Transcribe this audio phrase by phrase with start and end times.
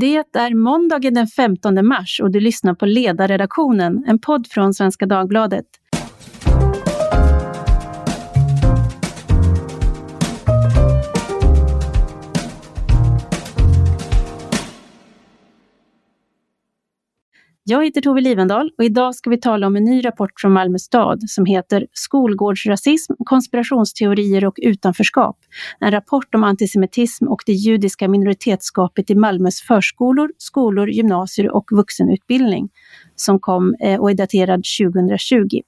[0.00, 5.06] Det är måndagen den 15 mars och du lyssnar på Ledarredaktionen, en podd från Svenska
[5.06, 5.64] Dagbladet.
[17.66, 20.78] Jag heter Tove Livendal och idag ska vi tala om en ny rapport från Malmö
[20.78, 25.38] stad som heter Skolgårdsrasism, konspirationsteorier och utanförskap.
[25.80, 32.68] En rapport om antisemitism och det judiska minoritetsskapet i Malmös förskolor, skolor, gymnasier och vuxenutbildning
[33.16, 35.60] som kom eh, och är daterad 2020.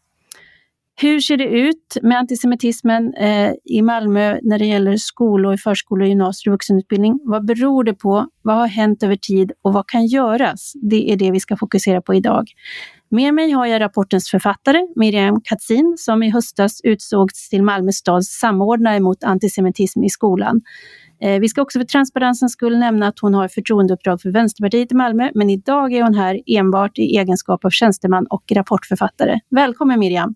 [0.99, 6.51] Hur ser det ut med antisemitismen eh, i Malmö när det gäller skolor, förskolor, gymnasier
[6.51, 7.21] och vuxenutbildning?
[7.25, 8.27] Vad beror det på?
[8.43, 10.73] Vad har hänt över tid och vad kan göras?
[10.91, 12.45] Det är det vi ska fokusera på idag.
[13.11, 18.39] Med mig har jag rapportens författare Miriam Katzin som i höstas utsågs till Malmö stads
[18.41, 20.61] samordnare mot antisemitism i skolan.
[21.23, 24.95] Eh, vi ska också för transparensens skull nämna att hon har förtroendeuppdrag för Vänsterpartiet i
[24.95, 29.41] Malmö, men idag är hon här enbart i egenskap av tjänsteman och rapportförfattare.
[29.51, 30.35] Välkommen Miriam!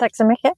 [0.00, 0.52] Tack så mycket.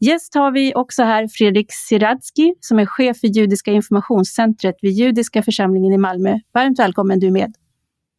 [0.00, 5.42] Gäst har vi också här Fredrik Siradski som är chef för Judiska informationscentret vid Judiska
[5.42, 6.38] församlingen i Malmö.
[6.54, 7.54] Varmt välkommen du med.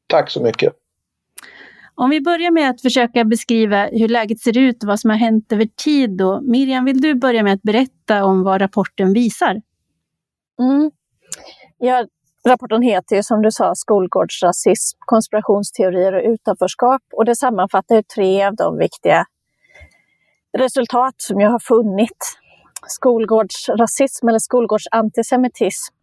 [0.07, 0.73] Tack så mycket.
[1.95, 5.17] Om vi börjar med att försöka beskriva hur läget ser ut och vad som har
[5.17, 6.17] hänt över tid.
[6.17, 6.41] Då.
[6.41, 9.61] Miriam, vill du börja med att berätta om vad rapporten visar?
[10.59, 10.91] Mm.
[11.77, 12.05] Ja,
[12.47, 18.55] rapporten heter ju som du sa Skolgårdsrasism, konspirationsteorier och utanförskap och det sammanfattar tre av
[18.55, 19.25] de viktiga
[20.58, 22.38] resultat som jag har funnit.
[22.88, 25.94] Skolgårdsrasism eller skolgårdsantisemitism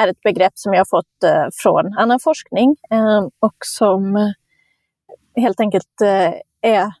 [0.00, 5.42] är ett begrepp som jag har fått eh, från annan forskning ehm, och som eh,
[5.42, 6.32] helt enkelt eh,
[6.72, 6.92] är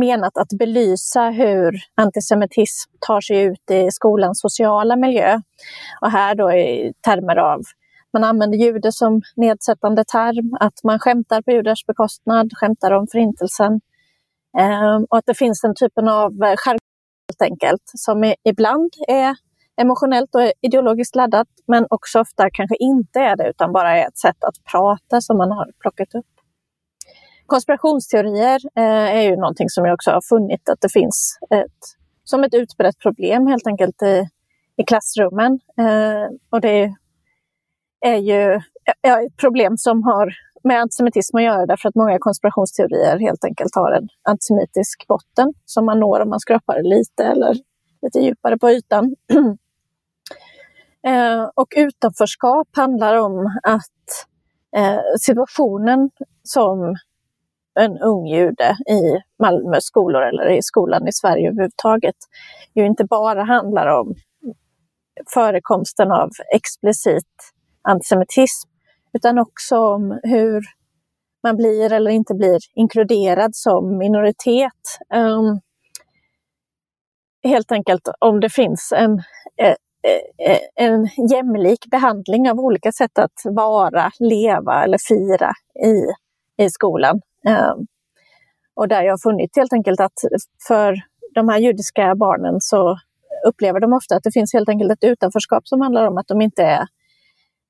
[0.00, 5.40] menat att belysa hur antisemitism tar sig ut i skolans sociala miljö.
[6.00, 7.60] Och här då i termer av
[8.12, 13.80] man använder jude som nedsättande term, att man skämtar på judars bekostnad, skämtar om förintelsen.
[14.58, 16.78] Ehm, och att det finns den typen av eh, skärm
[17.28, 19.36] helt enkelt, som ibland är
[19.80, 24.18] emotionellt och ideologiskt laddat, men också ofta kanske inte är det, utan bara är ett
[24.18, 26.26] sätt att prata som man har plockat upp.
[27.46, 31.80] Konspirationsteorier eh, är ju någonting som jag också har funnit att det finns ett,
[32.24, 34.28] som ett utbrett problem helt enkelt i,
[34.76, 35.60] i klassrummen.
[35.78, 36.94] Eh, och det
[38.00, 38.54] är ju
[39.02, 40.32] ett problem som har
[40.66, 45.86] med antisemitism att göra därför att många konspirationsteorier helt enkelt har en antisemitisk botten som
[45.86, 47.54] man når om man skrapar lite eller
[48.02, 49.14] lite djupare på ytan.
[51.06, 54.26] eh, och utanförskap handlar om att
[54.76, 56.10] eh, situationen
[56.42, 56.96] som
[57.80, 62.16] en ung jude i Malmö skolor eller i skolan i Sverige överhuvudtaget
[62.74, 64.14] ju inte bara handlar om
[65.34, 68.68] förekomsten av explicit antisemitism
[69.16, 70.64] utan också om hur
[71.42, 74.98] man blir eller inte blir inkluderad som minoritet.
[75.14, 75.60] Um,
[77.44, 79.12] helt enkelt om det finns en,
[79.56, 79.74] eh,
[80.38, 85.52] eh, en jämlik behandling av olika sätt att vara, leva eller fira
[85.84, 86.04] i,
[86.64, 87.20] i skolan.
[87.48, 87.86] Um,
[88.74, 90.18] och där jag har funnit helt enkelt att
[90.68, 90.94] för
[91.34, 92.98] de här judiska barnen så
[93.46, 96.40] upplever de ofta att det finns helt enkelt ett utanförskap som handlar om att de
[96.40, 96.86] inte är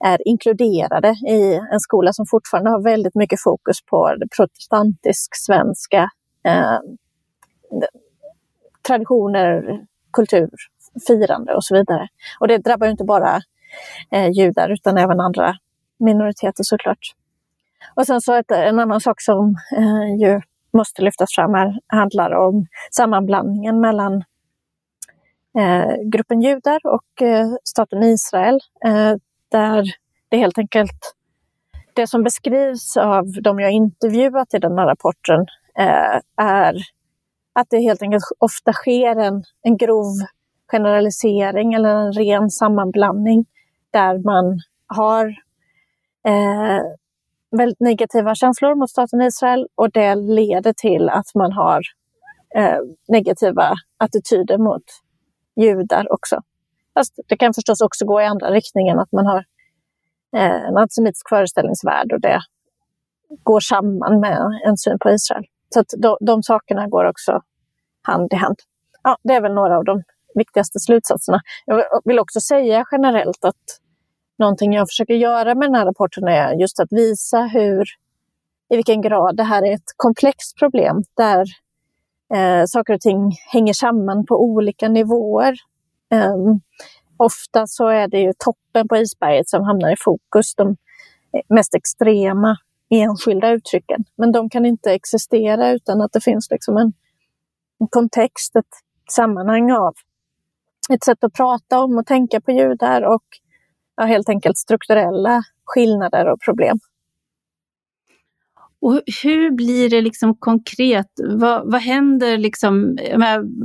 [0.04, 6.10] är inkluderade i en skola som fortfarande har väldigt mycket fokus på det protestantisk-svenska
[6.46, 6.78] eh,
[8.86, 9.80] traditioner,
[10.12, 10.50] kultur,
[11.06, 12.08] firande och så vidare.
[12.40, 13.40] Och det drabbar inte bara
[14.10, 15.56] eh, judar utan även andra
[15.98, 17.14] minoriteter såklart.
[17.94, 20.40] Och sen så ett, en annan sak som eh, ju
[20.72, 24.24] måste lyftas fram här handlar om sammanblandningen mellan
[25.58, 28.60] eh, gruppen judar och eh, staten Israel.
[28.86, 29.14] Eh,
[29.56, 29.84] där
[30.28, 31.14] det helt enkelt,
[31.94, 35.40] det som beskrivs av de jag intervjuat i den här rapporten
[35.78, 36.76] eh, är
[37.52, 40.14] att det helt enkelt ofta sker en, en grov
[40.72, 43.44] generalisering eller en ren sammanblandning
[43.90, 45.26] där man har
[46.26, 46.82] eh,
[47.58, 51.82] väldigt negativa känslor mot staten Israel och det leder till att man har
[52.56, 54.84] eh, negativa attityder mot
[55.56, 56.40] judar också.
[56.98, 59.44] Fast det kan förstås också gå i andra riktningen, att man har
[60.36, 62.40] eh, en antisemitisk föreställningsvärld och det
[63.42, 65.44] går samman med en syn på Israel.
[65.74, 67.40] Så att de, de sakerna går också
[68.02, 68.56] hand i hand.
[69.02, 70.02] Ja, det är väl några av de
[70.34, 71.40] viktigaste slutsatserna.
[71.64, 73.80] Jag vill också säga generellt att
[74.38, 77.84] någonting jag försöker göra med den här rapporten är just att visa hur,
[78.68, 81.44] i vilken grad det här är ett komplext problem där
[82.34, 85.56] eh, saker och ting hänger samman på olika nivåer.
[86.14, 86.60] Um,
[87.16, 90.54] ofta så är det ju toppen på isberget som hamnar i fokus.
[90.54, 90.76] De
[91.48, 92.56] mest extrema
[92.90, 94.04] enskilda uttrycken.
[94.16, 96.92] Men de kan inte existera utan att det finns liksom en,
[97.80, 98.74] en kontext, ett
[99.10, 99.94] sammanhang av
[100.90, 103.24] ett sätt att prata om och tänka på judar och
[103.96, 106.78] ja, helt enkelt strukturella skillnader och problem.
[108.80, 111.10] Och hur blir det liksom konkret?
[111.28, 112.98] Vad, vad, händer liksom,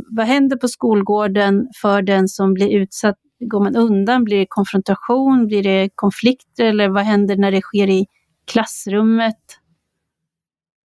[0.09, 3.15] vad händer på skolgården för den som blir utsatt?
[3.39, 4.23] Går man undan?
[4.23, 5.47] Blir det konfrontation?
[5.47, 6.65] Blir det konflikter?
[6.65, 8.05] Eller vad händer när det sker i
[8.51, 9.39] klassrummet?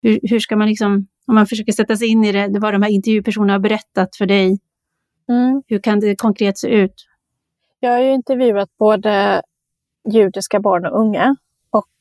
[0.02, 2.82] Hur, hur ska man liksom, om man försöker sätta sig in i det, vad de
[2.82, 4.60] här intervjupersonerna har berättat för dig,
[5.30, 5.64] mm.
[5.68, 7.06] hur kan det konkret se ut?
[7.80, 9.42] Jag har ju intervjuat både
[10.12, 11.36] judiska barn och unga
[11.70, 11.92] och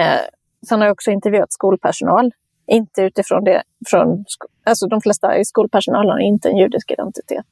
[0.00, 0.20] eh,
[0.68, 2.32] sen har jag också intervjuat skolpersonal.
[2.66, 4.24] Inte utifrån det, från,
[4.64, 7.46] alltså de flesta i skolpersonalen har inte en judisk identitet.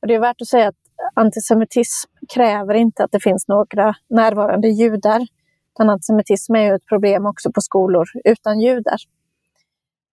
[0.00, 0.74] Och det är värt att säga att
[1.14, 5.26] antisemitism kräver inte att det finns några närvarande judar.
[5.74, 8.96] Utan antisemitism är ju ett problem också på skolor utan judar.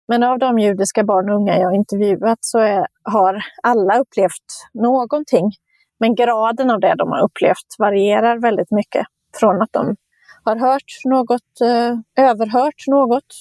[0.07, 5.51] Men av de judiska barn och unga jag intervjuat så är, har alla upplevt någonting.
[5.99, 9.07] Men graden av det de har upplevt varierar väldigt mycket.
[9.39, 9.95] Från att de
[10.43, 13.35] har hört något, eh, överhört något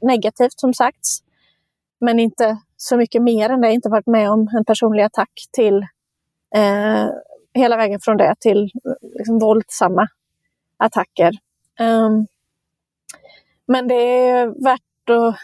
[0.00, 1.22] negativt som sagts.
[2.00, 5.86] Men inte så mycket mer än det, inte varit med om en personlig attack till
[6.54, 7.06] eh,
[7.54, 8.70] hela vägen från det till
[9.02, 10.08] liksom, våldsamma
[10.76, 11.32] attacker.
[11.80, 12.26] Um,
[13.66, 15.36] men det är värt att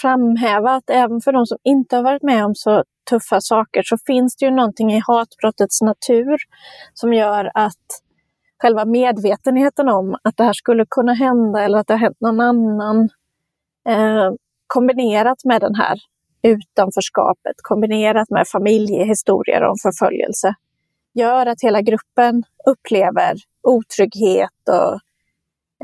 [0.00, 3.98] framhäva att även för de som inte har varit med om så tuffa saker så
[4.06, 6.36] finns det ju någonting i hatbrottets natur
[6.94, 8.02] som gör att
[8.62, 12.40] själva medvetenheten om att det här skulle kunna hända eller att det har hänt någon
[12.40, 13.08] annan
[13.88, 14.32] eh,
[14.66, 15.98] kombinerat med den här
[16.42, 20.54] utanförskapet, kombinerat med familjehistorier om förföljelse,
[21.14, 24.94] gör att hela gruppen upplever otrygghet och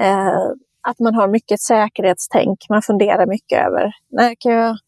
[0.05, 2.67] eh, att man har mycket säkerhetstänk.
[2.69, 4.79] Man funderar mycket över när kan jag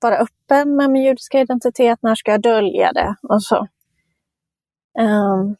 [0.00, 3.66] vara öppen med min judiska identitet, när ska jag dölja det och så.
[4.98, 5.56] Um,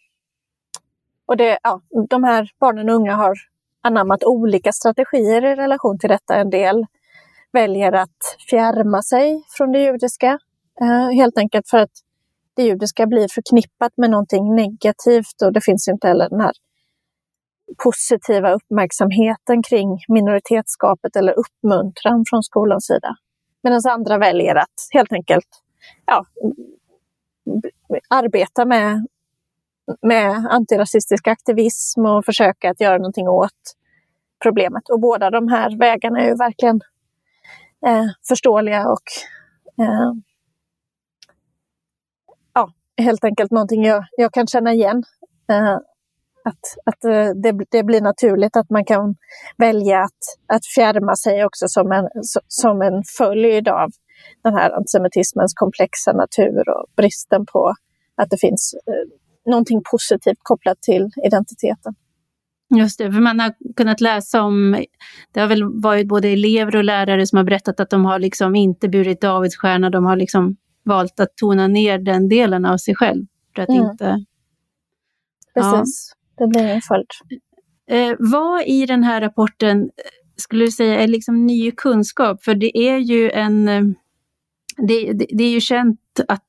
[1.30, 3.34] och det, ja, de här barnen och unga har
[3.82, 6.34] anammat olika strategier i relation till detta.
[6.34, 6.86] En del
[7.52, 10.38] väljer att fjärma sig från det judiska,
[10.80, 11.90] eh, helt enkelt för att
[12.54, 16.52] det judiska blir förknippat med någonting negativt och det finns inte heller den här
[17.84, 23.16] positiva uppmärksamheten kring minoritetsskapet eller uppmuntran från skolans sida.
[23.62, 25.48] Medan andra väljer att helt enkelt
[26.06, 26.24] ja,
[28.08, 29.06] arbeta med
[30.02, 33.76] med antirasistisk aktivism och försöka att göra någonting åt
[34.42, 34.88] problemet.
[34.88, 36.80] Och båda de här vägarna är ju verkligen
[37.86, 39.04] eh, förståeliga och
[39.84, 40.12] eh,
[42.54, 42.72] ja,
[43.02, 45.04] helt enkelt någonting jag, jag kan känna igen.
[45.50, 45.78] Eh,
[46.44, 49.14] att att eh, det, det blir naturligt att man kan
[49.56, 52.08] välja att, att fjärma sig också som en,
[52.48, 53.90] som en följd av
[54.42, 57.74] den här antisemitismens komplexa natur och bristen på
[58.16, 59.18] att det finns eh,
[59.50, 61.94] någonting positivt kopplat till identiteten.
[62.76, 64.84] Just det, för man har kunnat läsa om,
[65.32, 68.56] det har väl varit både elever och lärare som har berättat att de har liksom
[68.56, 72.94] inte burit Davids stjärna, de har liksom valt att tona ner den delen av sig
[72.94, 73.24] själv.
[73.54, 73.90] För att mm.
[73.90, 74.24] inte...
[75.54, 76.44] Precis, ja.
[76.44, 77.06] det blir en följd.
[77.90, 79.90] Eh, vad i den här rapporten
[80.36, 82.44] skulle du säga är liksom ny kunskap?
[82.44, 83.68] För det är ju en...
[83.68, 83.82] Eh,
[84.76, 86.44] det, det, det är ju känt att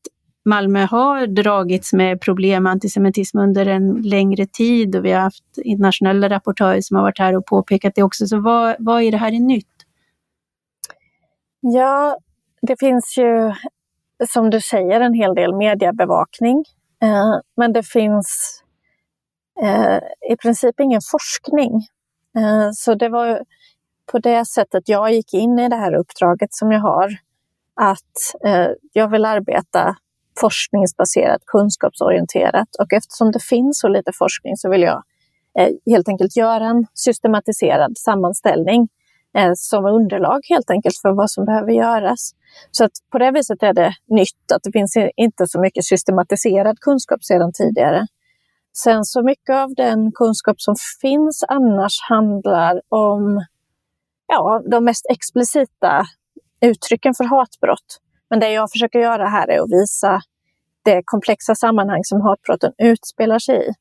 [0.45, 5.43] Malmö har dragits med problem med antisemitism under en längre tid och vi har haft
[5.57, 8.27] internationella rapportörer som har varit här och påpekat det också.
[8.27, 9.67] Så vad, vad är det här är nytt?
[11.59, 12.17] Ja,
[12.61, 13.53] det finns ju
[14.29, 16.63] som du säger en hel del mediebevakning.
[17.03, 18.61] Eh, men det finns
[19.61, 19.97] eh,
[20.31, 21.73] i princip ingen forskning.
[22.37, 23.43] Eh, så det var
[24.11, 27.17] på det sättet jag gick in i det här uppdraget som jag har.
[27.75, 29.95] Att eh, jag vill arbeta
[30.41, 32.67] forskningsbaserat, kunskapsorienterat.
[32.79, 35.03] Och eftersom det finns så lite forskning så vill jag
[35.59, 38.87] eh, helt enkelt göra en systematiserad sammanställning
[39.37, 42.31] eh, som underlag helt enkelt för vad som behöver göras.
[42.71, 46.79] Så att på det viset är det nytt att det finns inte så mycket systematiserad
[46.79, 48.07] kunskap sedan tidigare.
[48.77, 53.45] Sen så mycket av den kunskap som finns annars handlar om
[54.27, 56.05] ja, de mest explicita
[56.61, 57.99] uttrycken för hatbrott.
[58.29, 60.21] Men det jag försöker göra här är att visa
[60.83, 63.73] det komplexa sammanhang som hatbrotten utspelar sig i.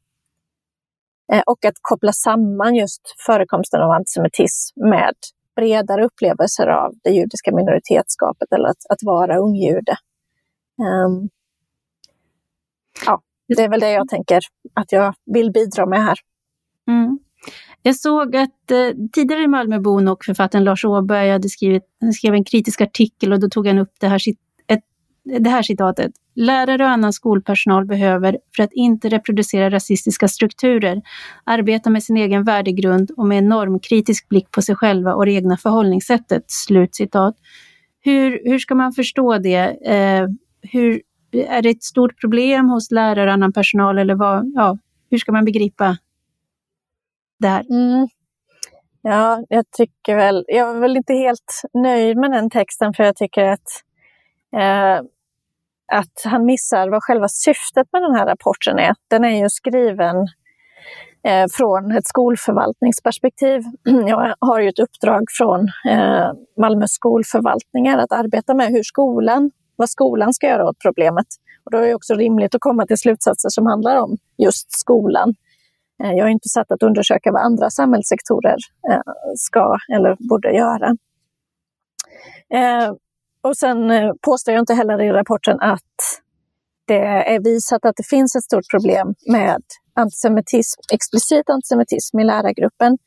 [1.33, 5.15] Eh, och att koppla samman just förekomsten av antisemitism med
[5.57, 9.97] bredare upplevelser av det judiska minoritetsskapet eller att, att vara ungjude.
[10.79, 11.29] Um,
[13.07, 14.41] ja, det är väl det jag tänker
[14.75, 16.19] att jag vill bidra med här.
[16.89, 17.19] Mm.
[17.83, 21.83] Jag såg att eh, tidigare Malmöbon och författaren Lars Åberg hade skrivit
[22.15, 24.19] skrev en kritisk artikel och då tog han upp det här,
[25.39, 26.13] det här citatet.
[26.35, 31.03] Lärare och annan skolpersonal behöver, för att inte reproducera rasistiska strukturer,
[31.45, 35.33] arbeta med sin egen värdegrund och med en normkritisk blick på sig själva och det
[35.33, 36.45] egna förhållningssättet.
[36.47, 37.35] Slutcitat.
[38.01, 39.89] Hur, hur ska man förstå det?
[39.95, 40.27] Eh,
[40.63, 44.79] hur, är det ett stort problem hos lärare och annan personal eller vad, ja,
[45.11, 45.97] hur ska man begripa
[47.39, 47.65] det här?
[47.71, 48.09] Mm.
[49.03, 53.17] Ja, jag tycker väl, jag är väl inte helt nöjd med den texten för jag
[53.17, 53.69] tycker att,
[54.57, 55.07] eh,
[55.91, 58.95] att han missar vad själva syftet med den här rapporten är.
[59.11, 60.17] Den är ju skriven
[61.25, 63.63] eh, från ett skolförvaltningsperspektiv.
[64.07, 69.91] Jag har ju ett uppdrag från eh, Malmö skolförvaltningar att arbeta med hur skolan, vad
[69.91, 71.27] skolan ska göra åt problemet.
[71.65, 75.35] Och då är det också rimligt att komma till slutsatser som handlar om just skolan.
[76.03, 78.57] Eh, jag är inte satt att undersöka vad andra samhällssektorer
[78.91, 79.01] eh,
[79.37, 80.97] ska eller borde göra.
[82.55, 82.93] Eh,
[83.43, 86.21] och sen eh, påstår jag inte heller i rapporten att
[86.87, 89.63] det är visat att det finns ett stort problem med
[89.95, 92.99] antisemitism, explicit antisemitism i lärargruppen.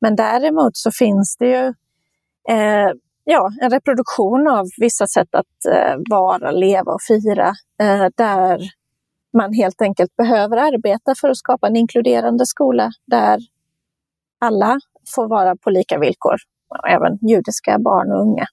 [0.00, 1.66] Men däremot så finns det ju
[2.48, 2.90] eh,
[3.24, 7.48] ja, en reproduktion av vissa sätt att eh, vara, leva och fira
[7.80, 8.60] eh, där
[9.32, 13.38] man helt enkelt behöver arbeta för att skapa en inkluderande skola där
[14.40, 14.80] alla
[15.14, 16.36] får vara på lika villkor,
[16.88, 18.46] även judiska barn och unga.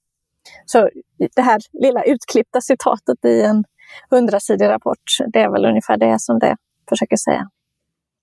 [0.66, 0.90] Så
[1.36, 3.64] det här lilla utklippta citatet i en
[4.10, 6.58] hundrasidig rapport, det är väl ungefär det som det
[6.90, 7.50] försöker säga.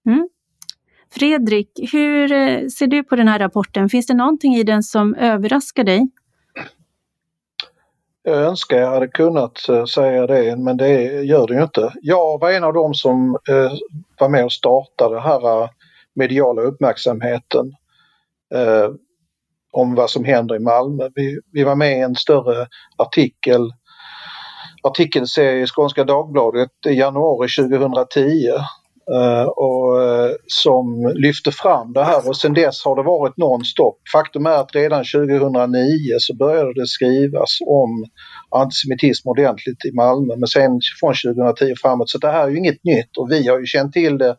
[0.07, 0.29] Mm.
[1.11, 3.89] Fredrik, hur eh, ser du på den här rapporten?
[3.89, 6.11] Finns det någonting i den som överraskar dig?
[8.23, 11.93] Jag önskar jag hade kunnat eh, säga det men det gör det ju inte.
[12.03, 13.73] Jag var en av dem som eh,
[14.19, 15.71] var med och startade den här
[16.15, 17.75] mediala uppmärksamheten
[19.73, 21.09] om vad som händer i Malmö.
[21.15, 23.73] Vi, vi var med i en större artikel
[24.83, 28.49] artikelserie i Skånska Dagbladet i januari 2010
[29.13, 33.99] eh, och, eh, som lyfte fram det här och sen dess har det varit nonstop.
[34.13, 38.07] Faktum är att redan 2009 så började det skrivas om
[38.51, 42.85] antisemitism ordentligt i Malmö men sen från 2010 framåt så det här är ju inget
[42.85, 44.37] nytt och vi har ju känt till det,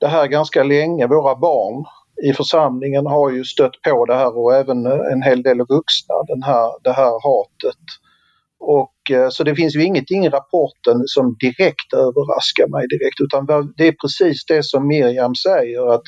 [0.00, 1.06] det här ganska länge.
[1.06, 1.84] Våra barn
[2.28, 6.14] i församlingen har ju stött på det här och även eh, en hel del vuxna,
[6.28, 7.84] den här, det här hatet.
[8.60, 13.72] Och, eh, så det finns ju ingenting i rapporten som direkt överraskar mig direkt utan
[13.76, 16.06] det är precis det som Miriam säger att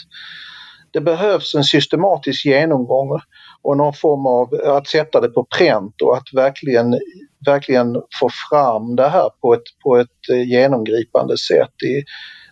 [0.93, 3.21] det behövs en systematisk genomgång
[3.63, 6.99] och någon form av att sätta det på pränt och att verkligen,
[7.47, 11.75] verkligen få fram det här på ett, på ett eh, genomgripande sätt.
[11.83, 12.05] I,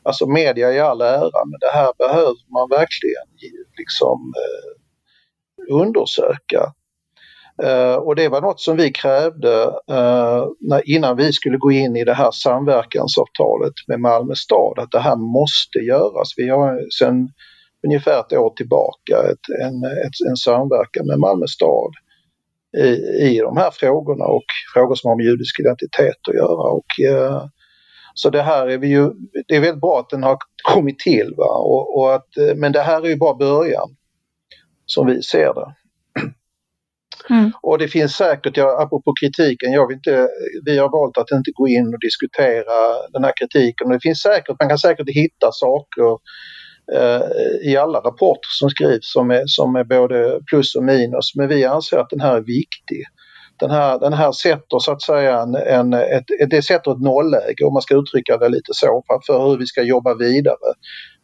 [0.03, 3.29] alltså media i all ära men det här behöver man verkligen
[3.79, 4.81] liksom eh,
[5.75, 6.73] undersöka.
[7.65, 11.97] Uh, och det var något som vi krävde uh, när, innan vi skulle gå in
[11.97, 16.29] i det här samverkansavtalet med Malmö stad, att det här måste göras.
[16.37, 17.29] Vi har sedan
[17.87, 21.93] ungefär ett år tillbaka ett, en, ett, en samverkan med Malmö stad
[22.77, 22.89] i,
[23.29, 26.71] i de här frågorna och frågor som har med judisk identitet att göra.
[26.79, 27.45] Och, uh,
[28.15, 29.11] så det här är vi ju,
[29.49, 31.35] det är väldigt bra att den har kommit till.
[31.37, 31.55] Va?
[31.59, 33.97] Och, och att, men det här är ju bara början
[34.87, 35.75] som vi ser det.
[37.31, 37.53] Mm.
[37.63, 40.29] Och det finns säkert, ja, apropå kritiken, jag vill inte,
[40.65, 43.89] vi har valt att inte gå in och diskutera den här kritiken.
[43.89, 46.11] det finns säkert, man kan säkert hitta saker
[46.97, 47.23] eh,
[47.71, 51.35] i alla rapporter som skrivs som är, som är både plus och minus.
[51.35, 53.05] Men vi anser att den här är viktig.
[53.61, 57.65] Den här, den här sätter så att säga en, en, ett, det sätter ett nollläge
[57.65, 60.75] om man ska uttrycka det lite så för, hur vi ska jobba vidare.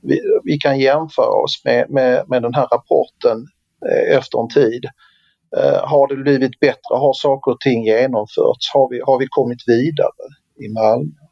[0.02, 3.46] Vi, vi kan jämföra oss med, med, med den här rapporten
[3.90, 4.84] eh, efter en tid.
[5.56, 6.94] Eh, har det blivit bättre?
[6.94, 8.74] Har saker och ting genomförts?
[8.74, 10.26] Har vi, har vi kommit vidare
[10.64, 11.25] i Malmö?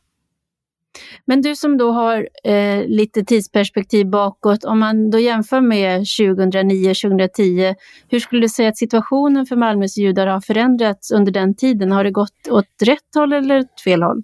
[1.25, 7.75] Men du som då har eh, lite tidsperspektiv bakåt, om man då jämför med 2009-2010,
[8.09, 11.93] hur skulle du säga att situationen för Malmös judar har förändrats under den tiden?
[11.93, 14.23] Har det gått åt rätt håll eller åt fel håll?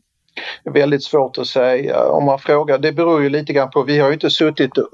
[0.64, 2.04] Väldigt svårt att säga.
[2.04, 4.84] Om man frågar, det beror ju lite grann på, vi har ju inte suttit, eh,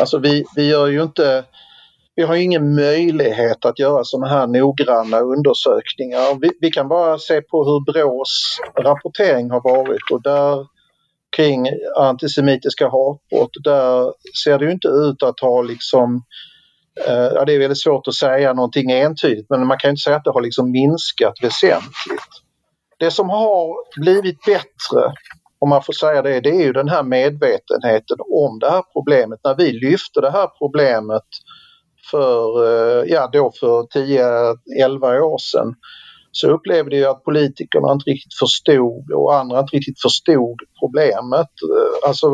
[0.00, 1.44] alltså vi, vi gör ju inte
[2.16, 6.40] vi har ingen möjlighet att göra sådana här noggranna undersökningar.
[6.40, 10.66] Vi, vi, kan bara se på hur Brås rapportering har varit och där
[11.36, 14.12] kring antisemitiska hatbrott, där
[14.44, 16.22] ser det ju inte ut att ha liksom
[17.06, 20.16] eh, Ja, det är väldigt svårt att säga någonting entydigt men man kan inte säga
[20.16, 22.32] att det har liksom minskat väsentligt.
[22.98, 25.12] Det som har blivit bättre
[25.58, 29.40] om man får säga det, det är ju den här medvetenheten om det här problemet.
[29.44, 31.22] När vi lyfte det här problemet
[32.10, 35.74] för, eh, ja då för 10-11 år sedan
[36.36, 41.52] så upplevde jag att politikerna inte riktigt förstod och andra inte riktigt förstod problemet.
[41.70, 42.26] Eh, alltså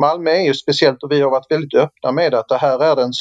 [0.00, 2.96] Malmö är ju speciellt och vi har varit väldigt öppna med att det här är
[2.96, 3.12] den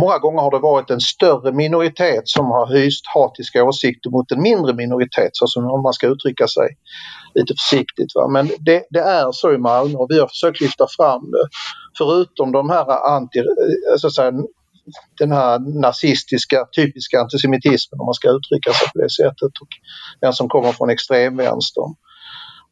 [0.00, 4.42] Många gånger har det varit en större minoritet som har hyst hatiska åsikter mot en
[4.42, 6.68] mindre minoritet, så som om man ska uttrycka sig
[7.34, 8.14] lite försiktigt.
[8.14, 8.28] Va?
[8.28, 11.48] Men det, det, är så i Malmö och vi har försökt lyfta fram det.
[11.98, 14.32] Förutom de här anti, eh, så att säga,
[15.18, 19.72] den här nazistiska, typiska antisemitismen om man ska uttrycka sig på det sättet och
[20.20, 21.94] den som kommer från extremvänstern.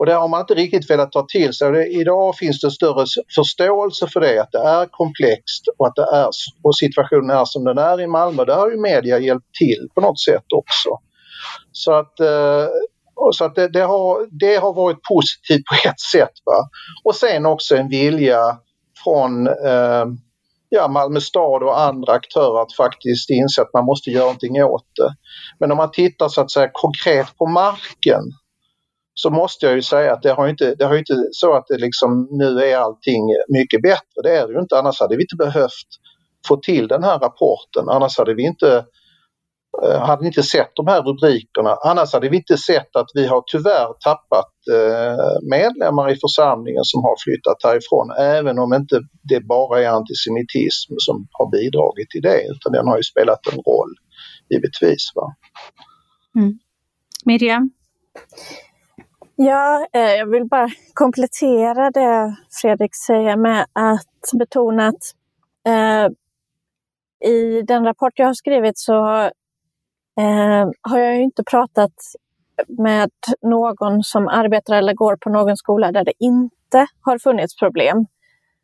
[0.03, 2.01] Och det har man inte riktigt velat ta till sig.
[2.01, 6.29] Idag finns det större förståelse för det, att det är komplext och att det är,
[6.63, 8.45] och situationen är som den är i Malmö.
[8.45, 10.91] Där har ju media hjälpt till på något sätt också.
[11.73, 12.67] Så att, eh,
[13.33, 16.35] så att det, det, har, det har varit positivt på ett sätt.
[16.45, 16.69] Va?
[17.05, 18.59] Och sen också en vilja
[19.05, 20.05] från eh,
[20.75, 24.87] ja, Malmö stad och andra aktörer att faktiskt inse att man måste göra någonting åt
[24.97, 25.15] det.
[25.61, 28.23] Men om man tittar så att säga konkret på marken
[29.15, 31.79] så måste jag ju säga att det har inte, det har inte så att det
[31.79, 34.23] liksom nu är allting mycket bättre.
[34.23, 34.79] Det är det ju inte.
[34.79, 35.91] Annars hade vi inte behövt
[36.49, 37.89] få till den här rapporten.
[37.89, 38.85] Annars hade vi inte
[39.81, 41.77] hade vi inte sett de här rubrikerna.
[41.85, 47.03] Annars hade vi inte sett att vi har tyvärr tappat eh, medlemmar i församlingen som
[47.05, 48.11] har flyttat härifrån.
[48.19, 52.97] Även om inte det bara är antisemitism som har bidragit till det utan den har
[52.97, 53.93] ju spelat en roll
[54.51, 55.13] givetvis.
[55.15, 55.35] Va?
[56.37, 56.59] Mm.
[57.25, 57.71] Miriam?
[59.37, 65.05] Ja, eh, jag vill bara komplettera det Fredrik säger med att betona att
[65.67, 66.09] eh,
[67.31, 69.31] i den rapport jag har skrivit så
[70.21, 71.95] eh, har jag inte pratat
[72.79, 73.11] med
[73.43, 78.07] någon som arbetar eller går på någon skola där det inte har funnits problem.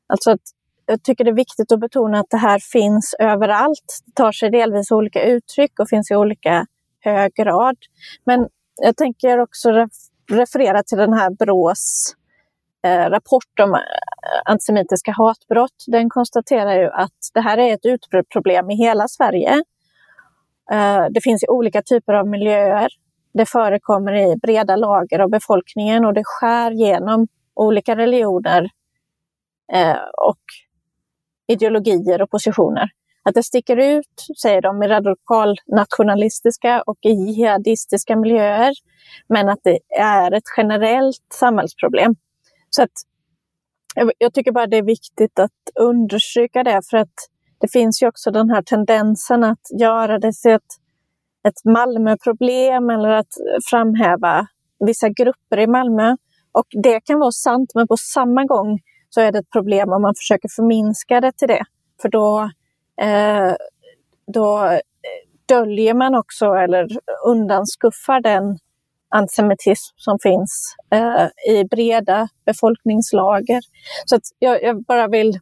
[0.07, 0.41] Alltså att
[0.87, 3.99] jag tycker det är viktigt att betona att det här finns överallt.
[4.07, 6.67] Det tar sig delvis olika uttryck och finns i olika
[7.01, 7.77] hög grad.
[8.25, 8.49] Men
[8.83, 9.87] jag tänker också
[10.31, 12.15] referera till den här Brås
[12.85, 13.81] eh, rapport om eh,
[14.45, 15.85] antisemitiska hatbrott.
[15.87, 19.63] Den konstaterar ju att det här är ett utbrett problem i hela Sverige.
[20.73, 22.89] Eh, det finns i olika typer av miljöer.
[23.35, 28.69] Det förekommer i breda lager av befolkningen och det skär genom olika religioner
[29.73, 30.41] eh, och
[31.47, 32.91] ideologier och positioner.
[33.23, 38.73] Att det sticker ut, säger de, i radikalnationalistiska och i jihadistiska miljöer.
[39.29, 42.15] Men att det är ett generellt samhällsproblem.
[42.71, 42.91] Så att
[44.19, 45.51] jag tycker bara det är viktigt att
[45.81, 47.15] understryka det för att
[47.61, 50.73] det finns ju också den här tendensen att göra det till ett,
[51.49, 53.33] ett Malmöproblem eller att
[53.71, 54.47] framhäva
[54.87, 56.17] vissa grupper i Malmö.
[56.53, 58.79] Och det kan vara sant, men på samma gång
[59.11, 61.65] så är det ett problem om man försöker förminska det till det.
[62.03, 62.51] För då
[63.03, 63.55] eh,
[64.33, 64.79] då
[65.49, 66.89] döljer man också eller
[67.27, 68.59] undanskuffar den
[69.09, 73.61] antisemitism som finns eh, i breda befolkningslager.
[74.07, 75.39] Så att jag, jag, bara vill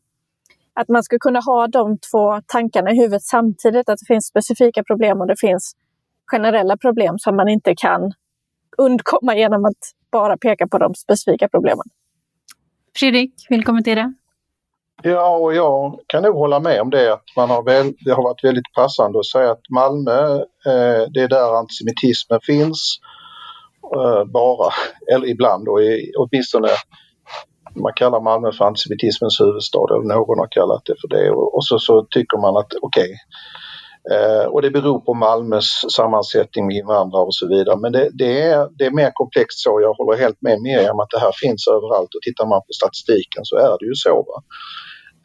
[0.80, 4.82] att man ska kunna ha de två tankarna i huvudet samtidigt, att det finns specifika
[4.84, 5.72] problem och det finns
[6.32, 8.12] generella problem som man inte kan
[8.78, 11.84] undkomma genom att bara peka på de specifika problemen.
[12.96, 14.14] Fredrik, vill kommentera?
[15.02, 17.12] Ja, och jag kan nog hålla med om det.
[17.12, 20.36] Att man har väl, det har varit väldigt passande att säga att Malmö,
[20.66, 22.98] eh, det är där antisemitismen finns.
[23.96, 24.72] Eh, bara,
[25.14, 26.68] eller ibland då, i, åtminstone
[27.82, 31.78] man kallar Malmö för antisemitismens huvudstad eller någon har kallat det för det och, så,
[31.78, 33.04] så tycker man att okej.
[33.04, 33.16] Okay.
[34.52, 37.76] Och det beror på Malmös sammansättning med invandrare och så vidare.
[37.76, 39.80] Men det, det, är, det är mer komplext så.
[39.80, 43.44] Jag håller helt med Miriam att det här finns överallt och tittar man på statistiken
[43.44, 44.14] så är det ju så.
[44.28, 44.38] Va?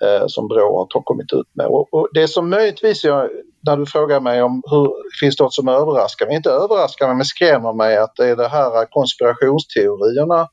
[0.05, 1.67] Eh, som Brå har kommit ut med.
[1.67, 3.29] Och, och, det som möjligtvis jag,
[3.67, 4.87] när du frågar mig om hur
[5.19, 8.35] finns det något som överraskar mig, inte överraskar mig men skrämmer mig att det är
[8.35, 10.47] de här konspirationsteorierna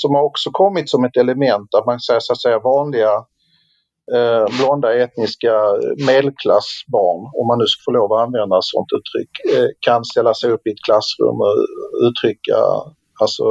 [0.00, 3.12] som har också kommit som ett element att man säger så att säga vanliga
[4.16, 5.54] eh, blonda etniska
[6.06, 10.50] medelklassbarn, om man nu får lov att använda ett sådant uttryck, eh, kan ställa sig
[10.50, 11.56] upp i ett klassrum och
[12.08, 12.58] uttrycka
[13.20, 13.44] alltså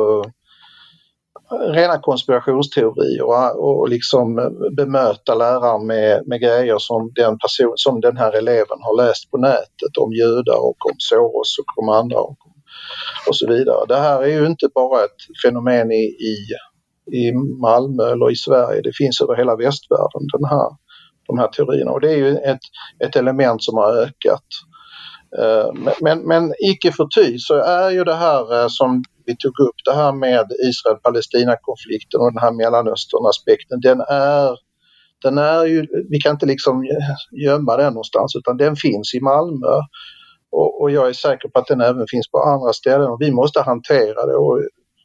[1.51, 4.35] rena konspirationsteorier och, och liksom
[4.77, 9.37] bemöta läraren med, med grejer som den, person, som den här eleven har läst på
[9.37, 12.37] nätet om judar och om Soros och om andra och,
[13.27, 13.85] och så vidare.
[13.87, 16.35] Det här är ju inte bara ett fenomen i, i,
[17.17, 20.69] i Malmö eller i Sverige, det finns över hela västvärlden den här,
[21.27, 22.65] de här teorierna och det är ju ett,
[23.05, 24.47] ett element som har ökat.
[25.39, 29.59] Eh, men, men, men icke förty så är ju det här eh, som vi tog
[29.59, 34.57] upp det här med Israel-Palestina-konflikten och den här Mellanöstern-aspekten, den är,
[35.23, 39.19] den är ju, vi kan inte liksom eh, gömma den någonstans utan den finns i
[39.19, 39.75] Malmö.
[40.59, 43.31] Och, och jag är säker på att den även finns på andra ställen och vi
[43.31, 44.35] måste hantera det.
[44.35, 44.59] Och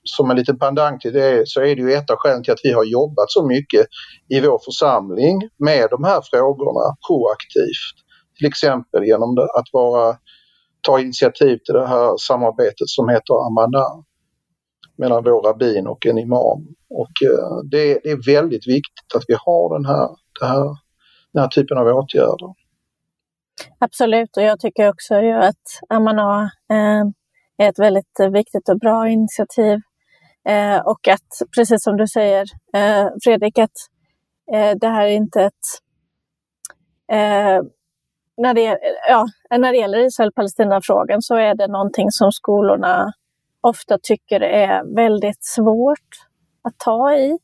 [0.05, 2.65] som en liten pendang till det så är det ju ett av skälen till att
[2.65, 3.87] vi har jobbat så mycket
[4.29, 7.95] i vår församling med de här frågorna proaktivt.
[8.39, 10.17] Till exempel genom att vara,
[10.87, 13.87] ta initiativ till det här samarbetet som heter Amanda,
[14.99, 16.61] mellan vår rabbin och en imam.
[16.91, 20.09] Och eh, det, är väldigt viktigt att vi har den här,
[20.41, 20.65] här,
[21.33, 22.60] den här typen av åtgärder.
[23.79, 27.05] Absolut, och jag tycker också ju att Amana eh,
[27.65, 29.79] är ett väldigt viktigt och bra initiativ.
[30.49, 33.77] Eh, och att, precis som du säger eh, Fredrik, att
[34.81, 35.67] det här är inte ett...
[38.37, 43.13] När, det, ja, när det gäller Israel-Palestina-frågan så är det någonting som skolorna
[43.61, 46.09] ofta tycker är väldigt svårt
[46.63, 47.39] att ta i.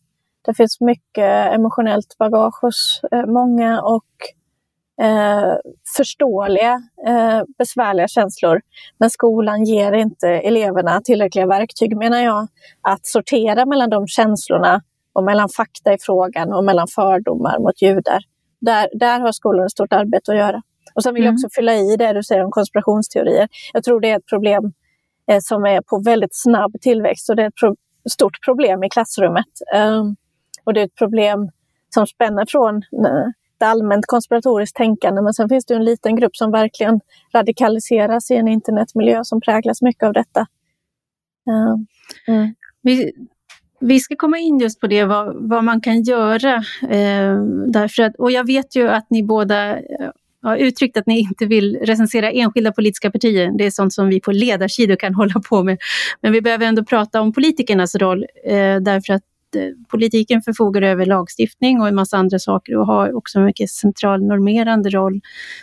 [0.45, 4.05] Det finns mycket emotionellt bagage hos många och
[5.01, 5.55] eh,
[5.97, 8.61] förståeliga, eh, besvärliga känslor.
[8.99, 12.49] Men skolan ger inte eleverna tillräckliga verktyg, menar jag,
[12.81, 14.83] att sortera mellan de känslorna
[15.13, 18.23] och mellan fakta i frågan och mellan fördomar mot judar.
[18.61, 20.63] Där, där har skolan ett stort arbete att göra.
[20.95, 21.27] Och sen vill mm.
[21.27, 23.49] jag också fylla i det du säger om konspirationsteorier.
[23.73, 24.73] Jag tror det är ett problem
[25.31, 27.77] eh, som är på väldigt snabb tillväxt och det är ett pro
[28.11, 29.47] stort problem i klassrummet.
[29.75, 30.17] Um,
[30.65, 31.51] och det är ett problem
[31.95, 32.83] som spänner från
[33.57, 35.23] ett allmänt konspiratoriskt tänkande.
[35.23, 37.01] Men sen finns det en liten grupp som verkligen
[37.35, 40.40] radikaliseras i en internetmiljö som präglas mycket av detta.
[41.49, 42.55] Eh, mm.
[42.83, 43.12] Vi,
[43.81, 46.55] vi ska komma in just på det, vad, vad man kan göra.
[46.83, 50.11] Eh, därför att, och jag vet ju att ni båda eh,
[50.42, 53.51] har uttryckt att ni inte vill recensera enskilda politiska partier.
[53.59, 55.79] Det är sånt som vi på ledarsidor kan hålla på med.
[56.21, 59.23] Men vi behöver ändå prata om politikernas roll, eh, därför att
[59.57, 63.71] Eh, politiken förfogar över lagstiftning och en massa andra saker och har också en mycket
[63.71, 65.21] central normerande roll.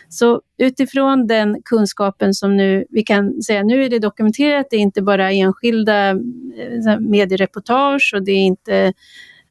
[0.10, 4.79] Så utifrån den kunskapen som nu, vi kan säga, nu är det dokumenterat, det är
[4.79, 8.93] inte bara enskilda eh, mediereportage och det är inte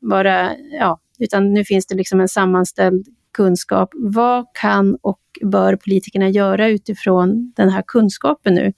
[0.01, 0.51] bara,
[0.81, 3.91] ja, utan nu finns det liksom en sammanställd kunskap.
[3.95, 8.73] Vad kan och bör politikerna göra utifrån den här kunskapen nu?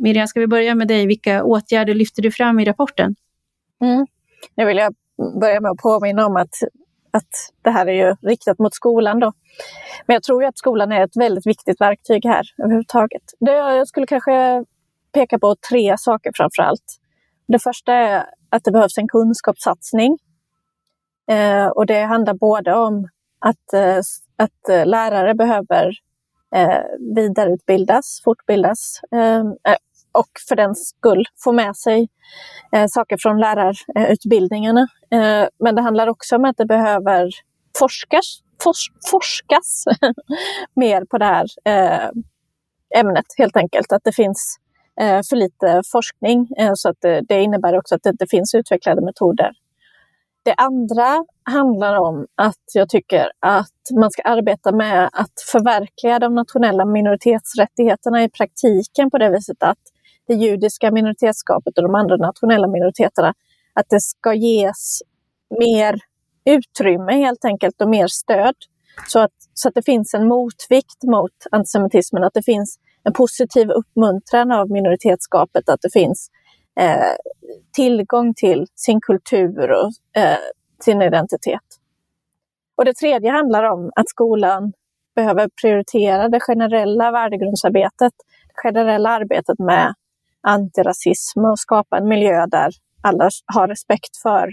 [0.00, 1.06] Miriam, ska vi börja med dig?
[1.06, 3.14] Vilka åtgärder lyfter du fram i rapporten?
[3.80, 4.06] Mm.
[4.54, 4.94] Nu vill jag
[5.40, 6.54] börja med att påminna om att,
[7.10, 7.28] att
[7.62, 9.20] det här är ju riktat mot skolan.
[9.20, 9.32] Då.
[10.06, 13.22] Men jag tror att skolan är ett väldigt viktigt verktyg här överhuvudtaget.
[13.40, 14.64] Det, jag skulle kanske
[15.12, 16.96] peka på tre saker framför allt.
[17.48, 20.18] Det första är att det behövs en kunskapssatsning.
[21.30, 23.98] Eh, och det handlar både om att, eh,
[24.36, 25.92] att lärare behöver
[26.54, 26.82] eh,
[27.16, 29.00] vidareutbildas, fortbildas.
[29.12, 29.44] Eh,
[30.18, 32.08] och för den skull få med sig
[32.72, 34.88] eh, saker från lärarutbildningarna.
[35.10, 37.30] Eh, men det handlar också om att det behöver
[37.78, 39.84] forskas, fors, forskas
[40.76, 42.10] mer på det här eh,
[43.00, 43.92] ämnet helt enkelt.
[43.92, 44.56] Att det finns
[45.00, 48.54] eh, för lite forskning eh, så att det, det, innebär också att det inte finns
[48.54, 49.52] utvecklade metoder.
[50.42, 56.34] Det andra handlar om att jag tycker att man ska arbeta med att förverkliga de
[56.34, 59.78] nationella minoritetsrättigheterna i praktiken på det viset att
[60.28, 63.34] det judiska minoritetsskapet och de andra nationella minoriteterna,
[63.74, 65.02] att det ska ges
[65.60, 66.00] mer
[66.44, 68.54] utrymme helt enkelt och mer stöd.
[69.06, 73.70] Så att, så att det finns en motvikt mot antisemitismen, att det finns en positiv
[73.70, 76.30] uppmuntran av minoritetsskapet, att det finns
[76.80, 77.14] eh,
[77.72, 80.38] tillgång till sin kultur och eh,
[80.84, 81.60] sin identitet.
[82.76, 84.72] Och det tredje handlar om att skolan
[85.16, 88.12] behöver prioritera det generella värdegrundsarbetet,
[88.48, 89.94] det generella arbetet med
[90.42, 92.70] antirasism och skapa en miljö där
[93.02, 94.48] alla har respekt för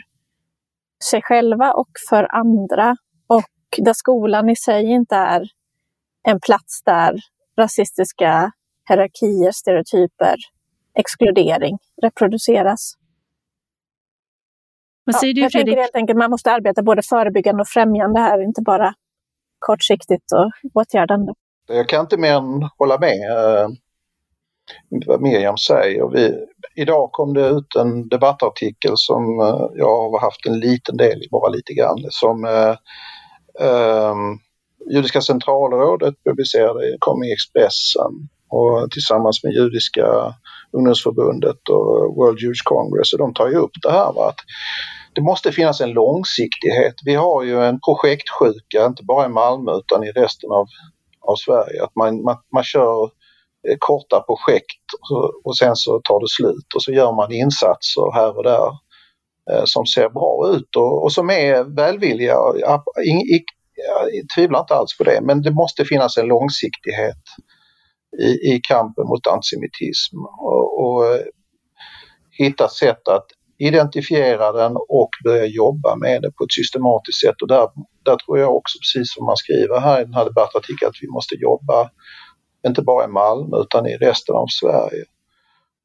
[1.04, 2.96] sig själva och för andra.
[3.28, 5.48] Och där skolan i sig inte är
[6.24, 7.20] en plats där
[7.60, 8.52] rasistiska
[8.90, 10.36] hierarkier, stereotyper,
[11.00, 12.94] exkludering reproduceras.
[15.04, 15.68] Vad säger ja, du jag Fredrik?
[15.68, 18.94] tänker helt enkelt man måste arbeta både förebyggande och främjande här, inte bara
[19.60, 21.34] kortsiktigt och åtgärdande.
[21.68, 23.20] Jag kan inte mer än hålla med.
[25.06, 26.10] Vad Miriam säger.
[26.14, 26.34] Vi,
[26.76, 31.28] idag kom det ut en debattartikel som uh, jag har haft en liten del i,
[31.32, 32.76] bara lite grann, som uh,
[34.12, 34.40] um,
[34.92, 38.12] Judiska centralrådet publicerade, kom i Expressen
[38.50, 40.36] och tillsammans med Judiska
[40.72, 43.14] ungdomsförbundet och World Jewish Congress.
[43.14, 44.30] Och de tar ju upp det här va?
[44.30, 44.40] att
[45.14, 46.96] det måste finnas en långsiktighet.
[47.06, 50.68] Vi har ju en projektsjuka, inte bara i Malmö utan i resten av,
[51.22, 51.84] av Sverige.
[51.84, 53.10] Att man, man, man kör
[53.68, 54.86] Eh, korta projekt
[55.44, 58.70] och sen så tar det slut och så gör man insatser här och där
[59.52, 62.34] eh, som ser bra ut och, och som är välvilliga.
[62.34, 62.84] Jag,
[63.76, 67.24] jag tvivlar inte alls på det men det måste finnas en långsiktighet
[68.20, 71.22] i, i kampen mot antisemitism och, och eh,
[72.38, 73.26] hitta sätt att
[73.58, 77.42] identifiera den och börja jobba med det på ett systematiskt sätt.
[77.42, 77.68] Och där,
[78.06, 81.08] där tror jag också, precis som man skriver här i den här debattartikeln, att vi
[81.08, 81.90] måste jobba
[82.68, 85.06] inte bara i Malmö utan i resten av Sverige.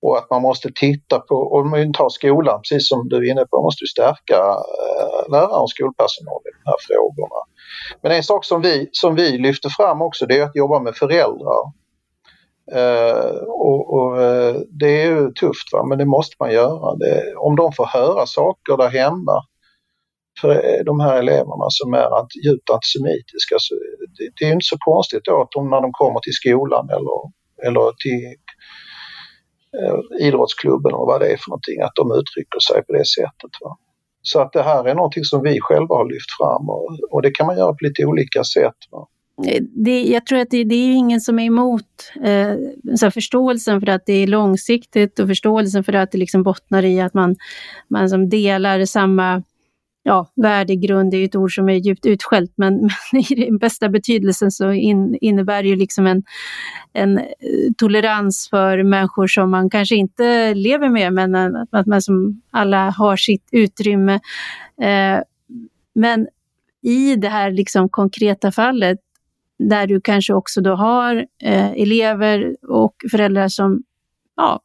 [0.03, 3.45] Och att man måste titta på, om vi tar skolan, precis som du är inne
[3.45, 7.41] på, man måste stärka eh, lärare och skolpersonal i de här frågorna.
[8.03, 10.97] Men en sak som vi, som vi lyfter fram också det är att jobba med
[10.97, 11.73] föräldrar.
[12.73, 15.85] Eh, och, och eh, det är ju tufft va?
[15.85, 16.97] men det måste man göra.
[16.97, 19.43] Det, om de får höra saker där hemma
[20.85, 22.09] de här eleverna som är
[22.47, 23.75] djupt antisemitiska så
[24.19, 27.19] det, det är inte så konstigt då att de när de kommer till skolan eller,
[27.67, 28.25] eller till
[29.79, 33.53] eh, idrottsklubben och vad det är för någonting att de uttrycker sig på det sättet.
[33.61, 33.77] Va?
[34.23, 37.31] Så att det här är någonting som vi själva har lyft fram och, och det
[37.31, 38.81] kan man göra på lite olika sätt.
[38.91, 39.07] Va?
[39.85, 42.55] det, jag tror att det, det är ingen som är emot eh,
[42.97, 47.01] så förståelsen för att det är långsiktigt och förståelsen för att det liksom bottnar i
[47.01, 47.37] att man,
[47.89, 49.43] man som delar samma
[50.03, 52.75] ja, värdegrund, är är ett ord som är djupt utskällt, men,
[53.13, 56.23] men i den bästa betydelsen så in, innebär det ju liksom en,
[56.93, 57.25] en eh,
[57.77, 62.91] tolerans för människor som man kanske inte lever med, men att, att man som alla
[62.91, 64.15] har sitt utrymme.
[64.83, 65.21] Eh,
[65.95, 66.29] men
[66.83, 68.99] i det här liksom konkreta fallet
[69.59, 73.83] där du kanske också då har eh, elever och föräldrar som
[74.37, 74.61] ja,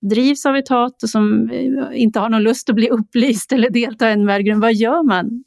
[0.00, 3.70] drivs av ett hat och som eh, inte har någon lust att bli upplyst eller
[3.70, 4.62] delta i en värdegrund.
[4.62, 5.44] Vad gör man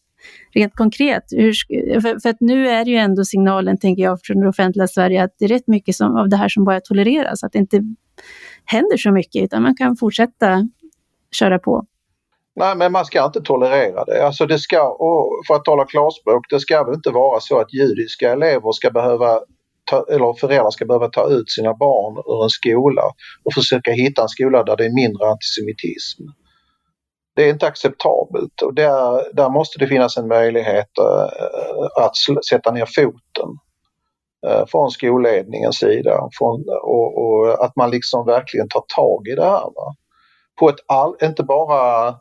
[0.54, 1.24] rent konkret?
[1.32, 1.54] Hur,
[2.02, 5.36] för, för, att nu är ju ändå signalen, tänker jag, från det offentliga Sverige att
[5.40, 7.82] det är rätt mycket som, av det här som bara tolereras, att det inte
[8.66, 10.68] händer så mycket, utan man kan fortsätta
[11.32, 11.86] köra på.
[12.56, 14.26] Nej, men man ska inte tolerera det.
[14.26, 17.74] Alltså det ska, och för att tala klarspråk, det ska väl inte vara så att
[17.74, 19.40] judiska elever ska behöva
[19.89, 23.04] ta, eller föräldrar ska behöva ta ut sina barn ur en skola
[23.44, 26.24] och försöka hitta en skola där det är mindre antisemitism.
[27.36, 32.72] Det är inte acceptabelt och där, där måste det finnas en möjlighet uh, att sätta
[32.72, 33.50] ner foten
[34.48, 39.46] uh, från skolledningens sida från, och, och, att man liksom verkligen tar tag i det
[39.46, 39.63] här.
[39.76, 39.96] Va?
[40.62, 42.15] på ett all, inte bara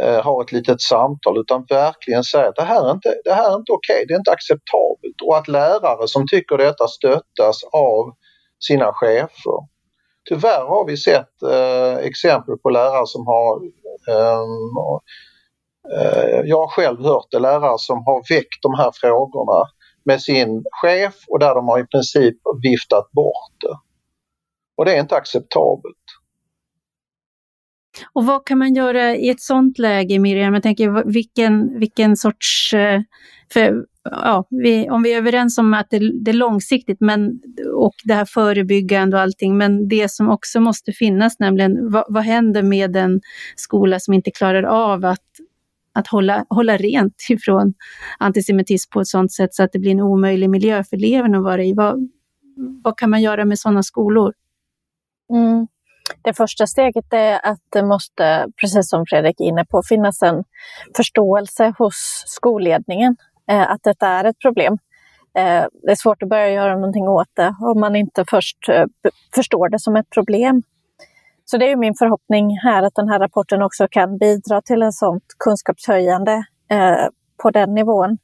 [0.00, 3.56] eh, ett litet samtal utan verkligen säga att det här är inte, det här är
[3.56, 8.12] inte okej, okay, det är inte acceptabelt och att lärare som tycker detta stöttas av
[8.60, 9.58] sina chefer.
[10.28, 13.56] Tyvärr har vi sett eh, exempel på lärare som har
[14.10, 14.76] ehm,
[15.94, 19.68] eh, jag har själv hört det, lärare som har väckt de här frågorna
[20.04, 23.76] med sin chef och där de har i princip viftat bort det.
[24.76, 26.03] Och det är inte acceptabelt.
[28.12, 30.54] Och vad kan man göra i ett sådant läge, Miriam?
[30.54, 32.74] Jag tänker vilken, vilken sorts...
[32.74, 33.00] Eh,
[33.52, 37.40] för, ja, vi, om vi är överens om att det, det, är långsiktigt men,
[37.74, 42.22] och det här förebyggande och allting, men det som också måste finnas, nämligen vad, vad
[42.22, 43.20] händer med en
[43.56, 45.20] skola som inte klarar av att,
[45.92, 47.74] att hålla, hålla rent ifrån
[48.18, 51.44] antisemitism på ett sådant sätt så att det blir en omöjlig miljö för eleverna att
[51.44, 51.72] vara i?
[51.72, 52.08] Vad,
[52.84, 54.32] vad kan man göra med sådana skolor?
[55.32, 55.66] Mm.
[56.24, 60.44] Det första steget är att det måste, precis som Fredrik är inne på, finnas en
[60.96, 63.16] förståelse hos skolledningen
[63.50, 64.78] eh, att detta är ett problem.
[65.38, 68.84] Eh, det är svårt att börja göra någonting åt det om man inte först eh,
[69.34, 70.62] förstår det som ett problem.
[71.44, 74.92] Så det är min förhoppning här att den här rapporten också kan bidra till en
[74.92, 77.06] sånt kunskapshöjande eh,
[77.42, 78.18] på den nivån.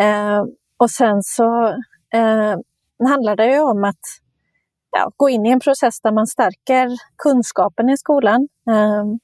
[0.00, 0.44] Eh,
[0.76, 1.66] och sen så
[2.14, 2.56] eh,
[3.08, 4.21] handlar det ju om att
[4.92, 6.88] ja, gå in i en process där man stärker
[7.22, 8.48] kunskapen i skolan.
[8.70, 9.18] Ehm,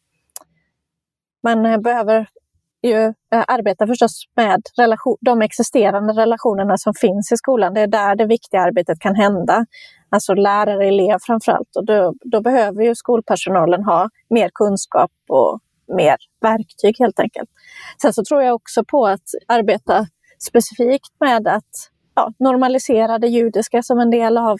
[1.42, 2.28] man eh, behöver
[2.82, 7.74] ju eh, arbeta förstås med relation, de existerande relationerna som finns i skolan.
[7.74, 9.66] Det är där det viktiga arbetet kan hända.
[10.10, 11.76] Alltså lärare, elev framförallt.
[11.76, 15.60] Och då, då behöver ju skolpersonalen ha mer kunskap och
[15.96, 17.50] mer verktyg helt enkelt.
[18.02, 20.06] Sen så tror jag också på att arbeta
[20.48, 24.56] specifikt med att ja, normalisera det judiska som en del av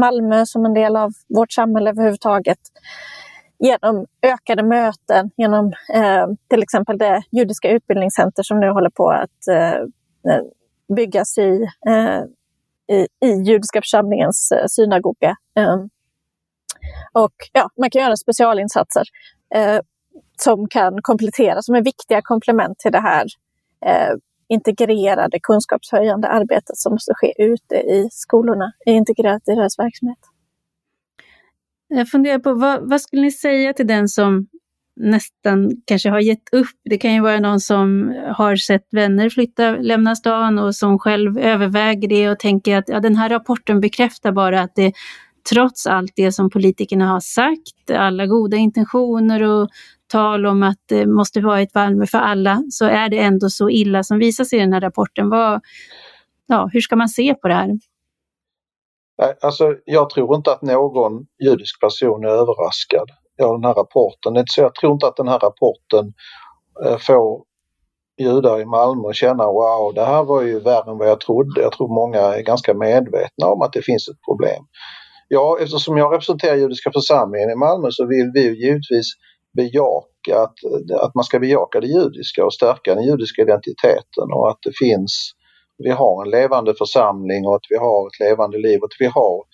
[0.00, 2.58] Malmö som en del av vårt samhälle överhuvudtaget.
[3.58, 9.48] Genom ökade möten, genom eh, till exempel det judiska utbildningscenter som nu håller på att
[9.50, 9.86] eh,
[10.96, 12.22] byggas i, eh,
[12.96, 15.36] i, i, judiska församlingens eh, synagoga.
[15.58, 15.76] Eh,
[17.12, 19.04] och ja, man kan göra specialinsatser
[19.54, 19.80] eh,
[20.42, 23.26] som kan komplettera, som är viktiga komplement till det här
[23.86, 24.14] eh,
[24.52, 30.18] integrerade kunskapshöjande arbetet som måste ske ute i skolorna, är integrerat i deras verksamhet.
[31.88, 34.46] Jag funderar på vad, vad skulle ni säga till den som
[34.96, 36.76] nästan kanske har gett upp.
[36.84, 41.38] Det kan ju vara någon som har sett vänner flytta, lämna stan och som själv
[41.38, 44.92] överväger det och tänker att ja, den här rapporten bekräftar bara att det
[45.50, 49.68] trots allt det som politikerna har sagt, alla goda intentioner och
[50.12, 53.70] tal om att det måste vara ett Malmö för alla, så är det ändå så
[53.70, 55.30] illa som visas i den här rapporten.
[55.30, 55.60] Vad,
[56.46, 57.70] ja, hur ska man se på det här?
[59.42, 63.10] Alltså, jag tror inte att någon judisk person är överraskad
[63.42, 64.44] av den här rapporten.
[64.46, 66.12] Så jag tror inte att den här rapporten
[66.84, 67.44] eh, får
[68.18, 71.60] judar i Malmö att känna wow, det här var ju värre än vad jag trodde.
[71.60, 74.64] Jag tror många är ganska medvetna om att det finns ett problem.
[75.28, 79.06] Ja, eftersom jag representerar judiska församlingen i Malmö så vill vi givetvis
[79.56, 80.54] bejaka att,
[81.00, 85.32] att man ska bejaka det judiska och stärka den judiska identiteten och att det finns,
[85.78, 89.06] vi har en levande församling och att vi har ett levande liv och att vi
[89.06, 89.44] har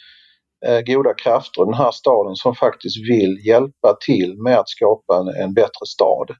[0.66, 5.16] eh, goda krafter i den här staden som faktiskt vill hjälpa till med att skapa
[5.16, 6.30] en, en bättre stad.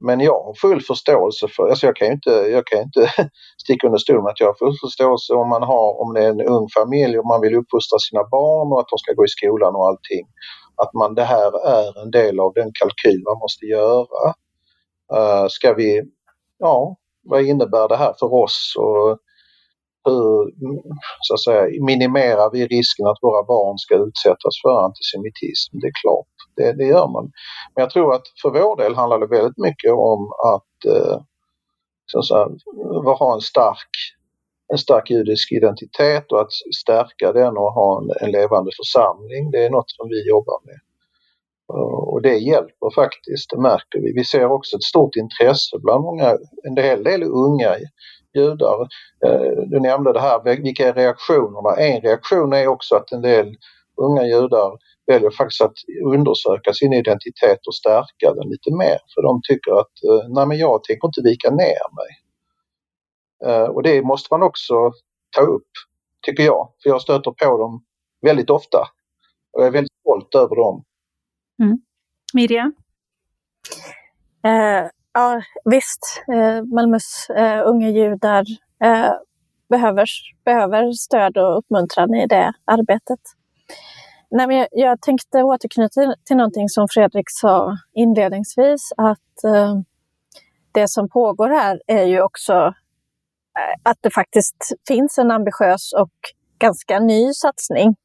[0.00, 3.12] Men jag har full förståelse för, alltså jag kan ju inte, jag kan inte
[3.62, 6.30] sticka under stol med att jag har full förståelse om man har, om det är
[6.30, 9.28] en ung familj och man vill uppfostra sina barn och att de ska gå i
[9.28, 10.26] skolan och allting.
[10.82, 14.34] Att man, det här är en del av den kalkyl man måste göra.
[15.16, 16.02] Uh, ska vi,
[16.58, 19.18] ja, vad innebär det här för oss och
[20.04, 20.52] hur
[21.20, 25.70] så att säga, minimerar vi risken att våra barn ska utsättas för antisemitism?
[25.80, 27.24] Det är klart, det, det gör man.
[27.74, 31.18] Men jag tror att för vår del handlar det väldigt mycket om att, eh,
[32.06, 33.92] så att ha en stark,
[34.72, 39.50] en stark judisk identitet och att stärka den och ha en, en levande församling.
[39.50, 40.80] Det är något som vi jobbar med.
[42.12, 44.12] Och det hjälper faktiskt, det märker vi.
[44.12, 47.76] Vi ser också ett stort intresse bland många, en hel del unga
[48.34, 48.80] judar.
[49.26, 51.76] Eh, du nämnde det här, vilka är reaktionerna?
[51.76, 53.56] En reaktion är också att en del
[53.96, 54.72] unga judar
[55.08, 55.78] väljer faktiskt att
[56.14, 58.98] undersöka sin identitet och stärka den lite mer.
[59.14, 62.10] För de tycker att, eh, nej men jag tänker inte vika ner mig.
[63.44, 64.74] Eh, och det måste man också
[65.36, 65.70] ta upp,
[66.26, 66.72] tycker jag.
[66.82, 67.84] För jag stöter på dem
[68.26, 68.78] väldigt ofta.
[69.52, 70.84] Och jag är väldigt stolt över dem.
[71.62, 71.78] Mm.
[72.34, 72.74] Miriam?
[74.44, 76.22] Eh, ja, visst.
[76.32, 78.44] Eh, Malmös eh, unga judar
[78.84, 79.12] eh,
[79.68, 80.06] behöver,
[80.44, 83.20] behöver stöd och uppmuntran i det arbetet.
[84.30, 89.74] Nej, men jag, jag tänkte återknyta till, till någonting som Fredrik sa inledningsvis, att eh,
[90.72, 94.56] det som pågår här är ju också eh, att det faktiskt
[94.88, 96.10] finns en ambitiös och
[96.58, 97.96] ganska ny satsning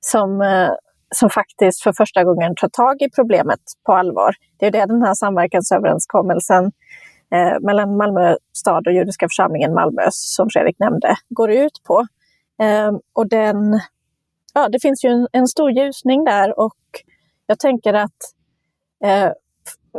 [0.00, 0.70] som, eh,
[1.14, 4.34] som faktiskt för första gången tar tag i problemet på allvar.
[4.56, 6.64] Det är det den här samverkansöverenskommelsen
[7.34, 12.06] eh, mellan Malmö stad och judiska församlingen Malmö, som Fredrik nämnde, går ut på.
[12.62, 13.80] Eh, och den,
[14.54, 16.76] ja, det finns ju en, en, stor ljusning där och
[17.46, 18.18] jag tänker att
[19.04, 19.30] eh,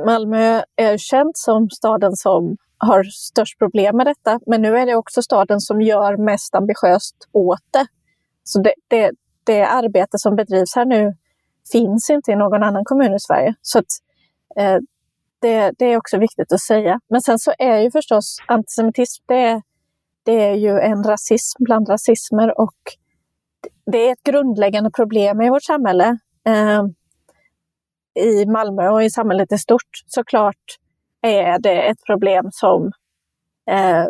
[0.05, 4.95] Malmö är känt som staden som har störst problem med detta, men nu är det
[4.95, 7.85] också staden som gör mest ambitiöst åt det.
[8.43, 9.11] Så det, det,
[9.43, 11.15] det arbete som bedrivs här nu
[11.71, 13.55] finns inte i någon annan kommun i Sverige.
[13.61, 13.85] Så att,
[14.55, 14.77] eh,
[15.39, 16.99] det, det, är också viktigt att säga.
[17.09, 19.61] Men sen så är ju förstås antisemitism, det,
[20.23, 22.77] det är ju en rasism bland rasismer och
[23.85, 26.17] det är ett grundläggande problem i vårt samhälle.
[26.47, 26.83] Eh,
[28.25, 30.03] I Malmö och i samhället i stort.
[30.07, 30.77] Såklart
[31.21, 32.91] är det ett problem som,
[33.71, 34.05] eh,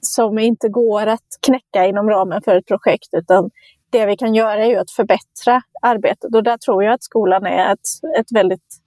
[0.00, 3.50] som inte går att knäcka inom ramen för ett projekt, utan
[3.90, 7.46] det vi kan göra är ju att förbättra arbetet och där tror jag att skolan
[7.46, 8.80] är ett, ett väldigt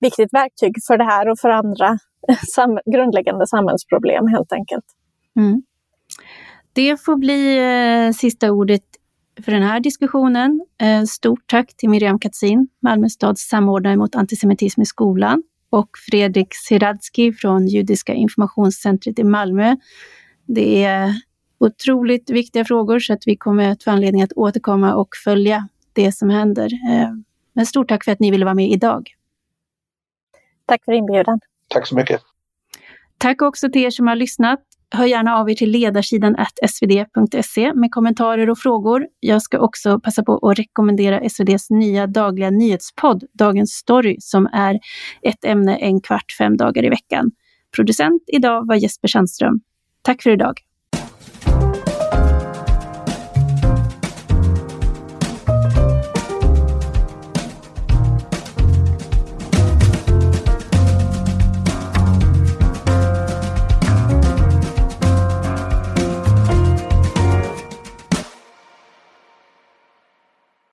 [0.00, 1.98] viktigt verktyg för det här och för andra
[2.54, 4.84] sam grundläggande samhällsproblem helt enkelt.
[5.36, 5.62] Mm.
[6.72, 8.87] Det får bli eh, sista ordet
[9.42, 10.66] för den här diskussionen.
[10.80, 16.54] Eh, stort tack till Miriam Katzin, Malmö stads samordnare mot antisemitism i skolan och Fredrik
[16.54, 19.76] Siradski från Judiska informationscentret i Malmö.
[20.46, 21.14] Det är
[21.58, 26.12] otroligt viktiga frågor så att vi kommer att få anledning att återkomma och följa det
[26.12, 26.72] som händer.
[26.90, 27.10] Eh,
[27.52, 29.14] men stort tack för att ni ville vara med idag.
[30.66, 31.40] Tack för inbjudan.
[31.68, 32.22] Tack så mycket.
[33.18, 34.60] Tack också till er som har lyssnat.
[34.90, 36.36] Hör gärna av er till ledarsidan
[36.68, 39.06] svd.se med kommentarer och frågor.
[39.20, 44.78] Jag ska också passa på att rekommendera SVDs nya dagliga nyhetspodd Dagens Story som är
[45.22, 47.30] ett ämne en kvart fem dagar i veckan.
[47.76, 49.60] Producent idag var Jesper Sandström.
[50.02, 50.67] Tack för idag.